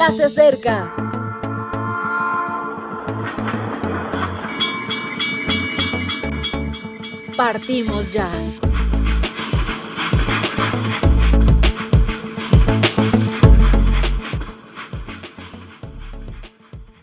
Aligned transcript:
ya 0.00 0.10
se 0.12 0.24
acerca. 0.24 0.94
Partimos 7.36 8.10
ya. 8.10 8.26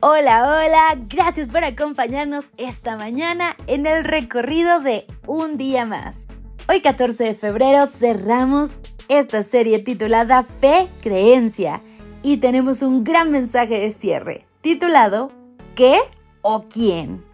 Hola, 0.00 0.48
hola, 0.48 0.98
gracias 1.06 1.50
por 1.50 1.64
acompañarnos 1.64 2.52
esta 2.56 2.96
mañana 2.96 3.56
en 3.66 3.84
el 3.84 4.04
recorrido 4.04 4.80
de 4.80 5.06
Un 5.26 5.58
día 5.58 5.84
más. 5.84 6.28
Hoy 6.66 6.80
14 6.80 7.24
de 7.24 7.34
febrero 7.34 7.84
cerramos 7.84 8.80
esta 9.08 9.42
serie 9.42 9.80
titulada 9.80 10.44
Fe, 10.44 10.88
Creencia 11.02 11.82
y 12.26 12.38
tenemos 12.38 12.82
un 12.82 13.04
gran 13.04 13.30
mensaje 13.30 13.78
de 13.78 13.92
cierre 13.92 14.46
titulado 14.60 15.30
¿Qué 15.76 15.96
o 16.42 16.64
quién? 16.68 17.24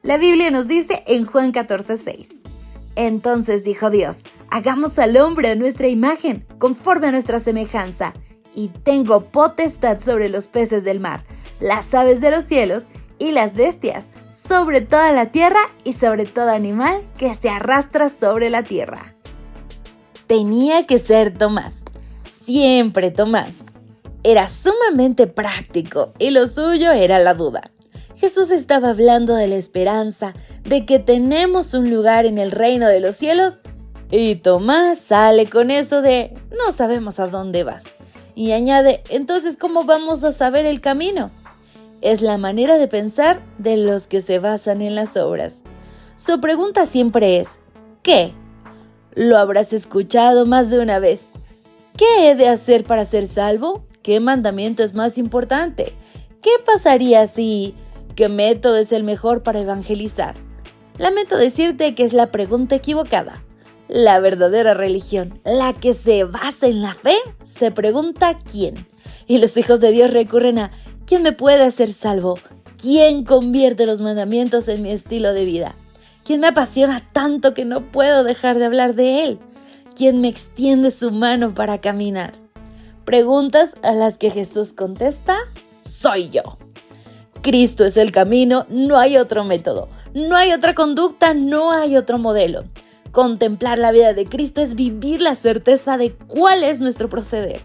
La 0.00 0.16
Biblia 0.16 0.50
nos 0.50 0.66
dice 0.66 1.02
en 1.06 1.26
Juan 1.26 1.52
14:6. 1.52 2.40
Entonces 2.96 3.62
dijo 3.62 3.90
Dios, 3.90 4.22
hagamos 4.50 4.98
al 4.98 5.18
hombre 5.18 5.50
a 5.50 5.54
nuestra 5.54 5.88
imagen, 5.88 6.46
conforme 6.56 7.08
a 7.08 7.10
nuestra 7.10 7.40
semejanza, 7.40 8.14
y 8.54 8.68
tengo 8.68 9.26
potestad 9.26 10.00
sobre 10.00 10.30
los 10.30 10.48
peces 10.48 10.82
del 10.82 10.98
mar, 10.98 11.24
las 11.60 11.92
aves 11.92 12.22
de 12.22 12.30
los 12.30 12.46
cielos 12.46 12.84
y 13.18 13.32
las 13.32 13.54
bestias, 13.54 14.08
sobre 14.28 14.80
toda 14.80 15.12
la 15.12 15.26
tierra 15.26 15.60
y 15.84 15.92
sobre 15.92 16.24
todo 16.24 16.52
animal 16.52 17.02
que 17.18 17.34
se 17.34 17.50
arrastra 17.50 18.08
sobre 18.08 18.48
la 18.48 18.62
tierra. 18.62 19.14
Tenía 20.26 20.86
que 20.86 20.98
ser 20.98 21.36
Tomás, 21.36 21.84
siempre 22.24 23.10
Tomás, 23.10 23.64
era 24.24 24.48
sumamente 24.48 25.26
práctico 25.26 26.12
y 26.18 26.30
lo 26.30 26.46
suyo 26.46 26.92
era 26.92 27.18
la 27.18 27.34
duda. 27.34 27.70
Jesús 28.16 28.50
estaba 28.50 28.90
hablando 28.90 29.34
de 29.34 29.48
la 29.48 29.56
esperanza, 29.56 30.32
de 30.62 30.86
que 30.86 31.00
tenemos 31.00 31.74
un 31.74 31.90
lugar 31.90 32.24
en 32.24 32.38
el 32.38 32.52
reino 32.52 32.86
de 32.86 33.00
los 33.00 33.16
cielos, 33.16 33.54
y 34.12 34.36
Tomás 34.36 34.98
sale 34.98 35.46
con 35.46 35.70
eso 35.70 36.02
de 36.02 36.32
no 36.50 36.70
sabemos 36.70 37.18
a 37.18 37.26
dónde 37.26 37.64
vas. 37.64 37.96
Y 38.34 38.52
añade, 38.52 39.02
entonces, 39.08 39.56
¿cómo 39.56 39.84
vamos 39.84 40.22
a 40.22 40.32
saber 40.32 40.66
el 40.66 40.80
camino? 40.80 41.30
Es 42.00 42.22
la 42.22 42.38
manera 42.38 42.78
de 42.78 42.88
pensar 42.88 43.42
de 43.58 43.76
los 43.76 44.06
que 44.06 44.20
se 44.20 44.38
basan 44.38 44.82
en 44.82 44.94
las 44.94 45.16
obras. 45.16 45.62
Su 46.16 46.40
pregunta 46.40 46.86
siempre 46.86 47.40
es, 47.40 47.48
¿qué? 48.02 48.34
Lo 49.14 49.38
habrás 49.38 49.72
escuchado 49.72 50.46
más 50.46 50.70
de 50.70 50.78
una 50.78 50.98
vez. 50.98 51.26
¿Qué 51.96 52.30
he 52.30 52.34
de 52.36 52.48
hacer 52.48 52.84
para 52.84 53.04
ser 53.04 53.26
salvo? 53.26 53.84
¿Qué 54.02 54.18
mandamiento 54.18 54.82
es 54.82 54.94
más 54.94 55.18
importante? 55.18 55.92
¿Qué 56.42 56.50
pasaría 56.64 57.26
si... 57.26 57.74
¿Qué 58.16 58.28
método 58.28 58.76
es 58.76 58.92
el 58.92 59.04
mejor 59.04 59.42
para 59.42 59.60
evangelizar? 59.60 60.34
Lamento 60.98 61.36
decirte 61.36 61.94
que 61.94 62.04
es 62.04 62.12
la 62.12 62.30
pregunta 62.30 62.74
equivocada. 62.74 63.42
La 63.88 64.20
verdadera 64.20 64.74
religión, 64.74 65.40
la 65.44 65.72
que 65.72 65.94
se 65.94 66.24
basa 66.24 66.66
en 66.66 66.82
la 66.82 66.94
fe, 66.94 67.16
se 67.46 67.70
pregunta 67.70 68.38
quién. 68.38 68.86
Y 69.26 69.38
los 69.38 69.56
hijos 69.56 69.80
de 69.80 69.92
Dios 69.92 70.10
recurren 70.10 70.58
a 70.58 70.72
¿quién 71.06 71.22
me 71.22 71.32
puede 71.32 71.62
hacer 71.62 71.92
salvo? 71.92 72.38
¿Quién 72.80 73.24
convierte 73.24 73.86
los 73.86 74.00
mandamientos 74.00 74.68
en 74.68 74.82
mi 74.82 74.90
estilo 74.90 75.32
de 75.32 75.44
vida? 75.44 75.74
¿Quién 76.24 76.40
me 76.40 76.48
apasiona 76.48 77.08
tanto 77.12 77.54
que 77.54 77.64
no 77.64 77.92
puedo 77.92 78.24
dejar 78.24 78.58
de 78.58 78.66
hablar 78.66 78.94
de 78.94 79.24
él? 79.24 79.38
¿Quién 79.94 80.20
me 80.20 80.28
extiende 80.28 80.90
su 80.90 81.10
mano 81.10 81.54
para 81.54 81.80
caminar? 81.80 82.41
Preguntas 83.04 83.74
a 83.82 83.92
las 83.92 84.16
que 84.16 84.30
Jesús 84.30 84.72
contesta, 84.72 85.36
soy 85.80 86.30
yo. 86.30 86.42
Cristo 87.42 87.84
es 87.84 87.96
el 87.96 88.12
camino, 88.12 88.64
no 88.68 88.96
hay 88.96 89.16
otro 89.16 89.42
método, 89.42 89.88
no 90.14 90.36
hay 90.36 90.52
otra 90.52 90.74
conducta, 90.74 91.34
no 91.34 91.72
hay 91.72 91.96
otro 91.96 92.18
modelo. 92.18 92.62
Contemplar 93.10 93.78
la 93.78 93.90
vida 93.90 94.14
de 94.14 94.26
Cristo 94.26 94.60
es 94.60 94.76
vivir 94.76 95.20
la 95.20 95.34
certeza 95.34 95.96
de 95.96 96.12
cuál 96.12 96.62
es 96.62 96.78
nuestro 96.78 97.08
proceder. 97.08 97.60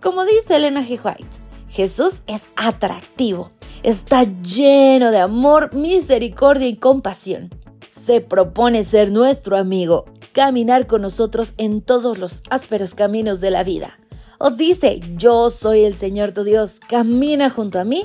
Como 0.00 0.24
dice 0.24 0.56
Elena 0.56 0.82
G. 0.82 0.98
White, 1.04 1.36
Jesús 1.68 2.22
es 2.26 2.46
atractivo, 2.56 3.50
está 3.82 4.24
lleno 4.24 5.10
de 5.10 5.18
amor, 5.18 5.74
misericordia 5.74 6.66
y 6.66 6.76
compasión. 6.76 7.50
Se 7.90 8.22
propone 8.22 8.84
ser 8.84 9.12
nuestro 9.12 9.58
amigo, 9.58 10.06
caminar 10.32 10.86
con 10.86 11.02
nosotros 11.02 11.52
en 11.58 11.82
todos 11.82 12.16
los 12.16 12.42
ásperos 12.48 12.94
caminos 12.94 13.42
de 13.42 13.50
la 13.50 13.62
vida 13.64 13.98
os 14.38 14.56
dice, 14.56 15.00
yo 15.16 15.50
soy 15.50 15.84
el 15.84 15.94
Señor 15.94 16.32
tu 16.32 16.44
Dios, 16.44 16.80
camina 16.88 17.50
junto 17.50 17.80
a 17.80 17.84
mí 17.84 18.04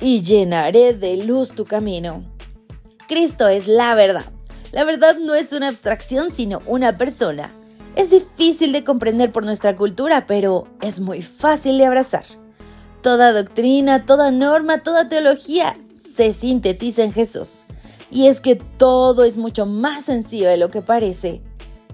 y 0.00 0.22
llenaré 0.22 0.94
de 0.94 1.18
luz 1.18 1.52
tu 1.52 1.64
camino. 1.64 2.24
Cristo 3.08 3.48
es 3.48 3.68
la 3.68 3.94
verdad. 3.94 4.24
La 4.72 4.84
verdad 4.84 5.16
no 5.18 5.34
es 5.34 5.52
una 5.52 5.68
abstracción, 5.68 6.30
sino 6.30 6.60
una 6.66 6.98
persona. 6.98 7.52
Es 7.94 8.10
difícil 8.10 8.72
de 8.72 8.84
comprender 8.84 9.32
por 9.32 9.44
nuestra 9.44 9.76
cultura, 9.76 10.26
pero 10.26 10.66
es 10.80 11.00
muy 11.00 11.22
fácil 11.22 11.78
de 11.78 11.86
abrazar. 11.86 12.24
Toda 13.02 13.32
doctrina, 13.32 14.04
toda 14.04 14.30
norma, 14.30 14.82
toda 14.82 15.08
teología 15.08 15.74
se 15.98 16.32
sintetiza 16.32 17.04
en 17.04 17.12
Jesús. 17.12 17.64
Y 18.10 18.26
es 18.26 18.40
que 18.40 18.56
todo 18.56 19.24
es 19.24 19.36
mucho 19.36 19.66
más 19.66 20.04
sencillo 20.04 20.48
de 20.48 20.56
lo 20.56 20.68
que 20.68 20.82
parece. 20.82 21.40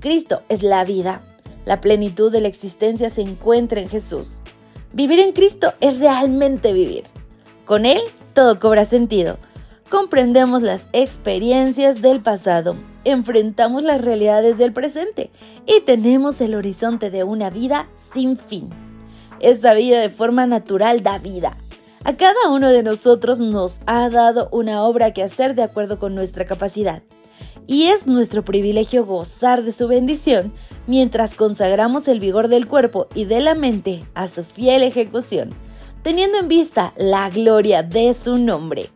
Cristo 0.00 0.42
es 0.48 0.62
la 0.62 0.84
vida, 0.84 1.22
la 1.64 1.80
plenitud 1.80 2.32
de 2.32 2.40
la 2.40 2.48
existencia 2.48 3.10
se 3.10 3.22
encuentra 3.22 3.80
en 3.80 3.88
Jesús. 3.88 4.40
Vivir 4.92 5.20
en 5.20 5.32
Cristo 5.32 5.72
es 5.80 5.98
realmente 5.98 6.72
vivir. 6.72 7.04
Con 7.64 7.86
Él 7.86 8.02
todo 8.34 8.58
cobra 8.58 8.84
sentido. 8.84 9.38
Comprendemos 9.90 10.62
las 10.62 10.88
experiencias 10.92 12.00
del 12.00 12.20
pasado, 12.20 12.76
enfrentamos 13.04 13.82
las 13.82 14.00
realidades 14.00 14.56
del 14.56 14.72
presente 14.72 15.30
y 15.66 15.80
tenemos 15.82 16.40
el 16.40 16.54
horizonte 16.54 17.10
de 17.10 17.24
una 17.24 17.50
vida 17.50 17.88
sin 17.96 18.38
fin. 18.38 18.70
Esa 19.40 19.74
vida 19.74 20.00
de 20.00 20.08
forma 20.08 20.46
natural 20.46 21.02
da 21.02 21.18
vida. 21.18 21.56
A 22.04 22.16
cada 22.16 22.48
uno 22.50 22.70
de 22.70 22.82
nosotros 22.82 23.38
nos 23.40 23.80
ha 23.86 24.08
dado 24.08 24.48
una 24.50 24.82
obra 24.82 25.12
que 25.12 25.22
hacer 25.22 25.54
de 25.54 25.62
acuerdo 25.62 25.98
con 25.98 26.14
nuestra 26.14 26.46
capacidad 26.46 27.02
y 27.66 27.84
es 27.84 28.06
nuestro 28.06 28.44
privilegio 28.44 29.04
gozar 29.04 29.62
de 29.62 29.72
su 29.72 29.88
bendición 29.88 30.52
mientras 30.86 31.34
consagramos 31.34 32.08
el 32.08 32.20
vigor 32.20 32.48
del 32.48 32.66
cuerpo 32.66 33.06
y 33.14 33.24
de 33.24 33.40
la 33.40 33.54
mente 33.54 34.04
a 34.14 34.26
su 34.26 34.44
fiel 34.44 34.82
ejecución, 34.82 35.50
teniendo 36.02 36.38
en 36.38 36.48
vista 36.48 36.92
la 36.96 37.30
gloria 37.30 37.82
de 37.82 38.12
su 38.14 38.36
nombre. 38.36 38.90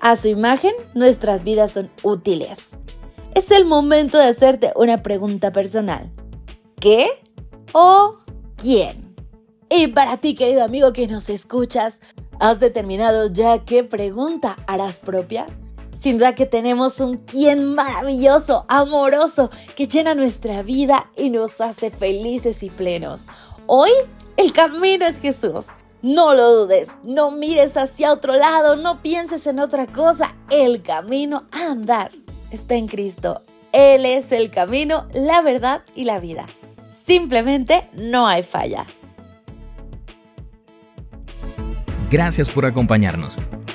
A 0.00 0.16
su 0.16 0.28
imagen, 0.28 0.72
nuestras 0.94 1.42
vidas 1.42 1.72
son 1.72 1.90
útiles. 2.02 2.76
Es 3.34 3.50
el 3.50 3.64
momento 3.64 4.18
de 4.18 4.26
hacerte 4.26 4.72
una 4.76 5.02
pregunta 5.02 5.52
personal. 5.52 6.10
¿Qué 6.80 7.08
o 7.72 8.14
quién? 8.56 9.14
Y 9.70 9.88
para 9.88 10.18
ti, 10.18 10.34
querido 10.34 10.64
amigo 10.64 10.92
que 10.92 11.08
nos 11.08 11.28
escuchas, 11.28 12.00
¿has 12.40 12.60
determinado 12.60 13.26
ya 13.26 13.64
qué 13.64 13.84
pregunta 13.84 14.56
harás 14.66 14.98
propia? 14.98 15.46
Sin 15.98 16.18
duda 16.18 16.34
que 16.36 16.46
tenemos 16.46 17.00
un 17.00 17.16
quien 17.16 17.74
maravilloso, 17.74 18.64
amoroso, 18.68 19.50
que 19.74 19.88
llena 19.88 20.14
nuestra 20.14 20.62
vida 20.62 21.10
y 21.16 21.30
nos 21.30 21.60
hace 21.60 21.90
felices 21.90 22.62
y 22.62 22.70
plenos. 22.70 23.26
Hoy 23.66 23.90
el 24.36 24.52
camino 24.52 25.06
es 25.06 25.18
Jesús. 25.18 25.66
No 26.00 26.34
lo 26.34 26.52
dudes, 26.52 26.94
no 27.02 27.32
mires 27.32 27.76
hacia 27.76 28.12
otro 28.12 28.34
lado, 28.34 28.76
no 28.76 29.02
pienses 29.02 29.48
en 29.48 29.58
otra 29.58 29.86
cosa. 29.86 30.36
El 30.48 30.82
camino 30.82 31.48
a 31.50 31.72
andar 31.72 32.12
está 32.52 32.76
en 32.76 32.86
Cristo. 32.86 33.42
Él 33.72 34.06
es 34.06 34.30
el 34.30 34.52
camino, 34.52 35.08
la 35.12 35.42
verdad 35.42 35.82
y 35.96 36.04
la 36.04 36.20
vida. 36.20 36.46
Simplemente 36.92 37.88
no 37.92 38.28
hay 38.28 38.44
falla. 38.44 38.86
Gracias 42.08 42.48
por 42.48 42.64
acompañarnos. 42.64 43.36